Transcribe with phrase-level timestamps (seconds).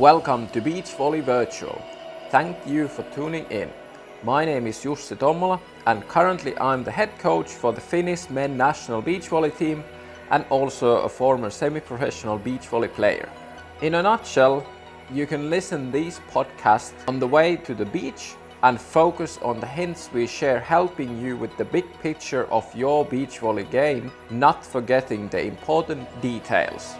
[0.00, 1.78] Welcome to Beach Volley Virtual.
[2.30, 3.70] Thank you for tuning in.
[4.22, 8.56] My name is Jussi Tommola and currently I'm the head coach for the Finnish men
[8.56, 9.84] national beach volley team
[10.30, 13.28] and also a former semi-professional beach volley player.
[13.82, 14.64] In a nutshell,
[15.12, 19.66] you can listen these podcasts on the way to the beach and focus on the
[19.66, 24.64] hints we share helping you with the big picture of your beach volley game, not
[24.64, 26.94] forgetting the important details.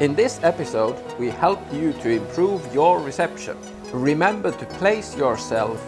[0.00, 3.56] In this episode, we help you to improve your reception.
[3.92, 5.84] Remember to place yourself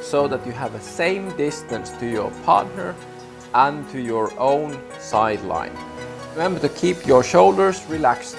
[0.00, 2.94] so that you have the same distance to your partner
[3.54, 5.76] and to your own sideline.
[6.32, 8.36] Remember to keep your shoulders relaxed.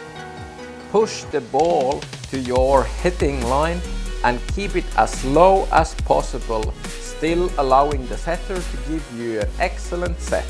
[0.91, 2.02] Push the ball
[2.32, 3.80] to your hitting line
[4.26, 9.49] and keep it as low as possible, still allowing the setter to give you an
[9.59, 10.46] excellent set.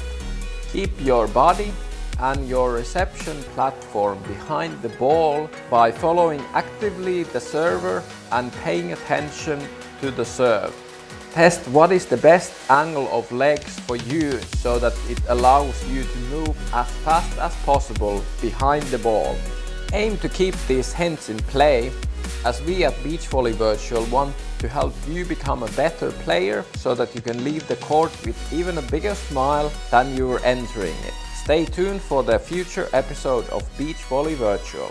[0.71, 1.71] Keep your body
[2.20, 9.60] and your reception platform behind the ball by following actively the server and paying attention
[10.02, 10.74] to the serve.
[11.34, 16.04] Test what is the best angle of legs for you so that it allows you
[16.04, 19.35] to move as fast as possible behind the ball.
[19.91, 21.91] Aim to keep these hints in play
[22.46, 26.96] as we at Beach Volley Virtual want to help you become a better player so
[26.96, 30.96] that you can leave the court with even a bigger smile than you were entering
[31.04, 31.24] it.
[31.46, 34.90] Stay tuned for the future episode of Beach Volley Virtual.